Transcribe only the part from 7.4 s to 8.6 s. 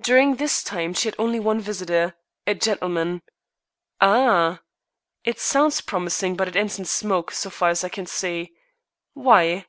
far as I can see."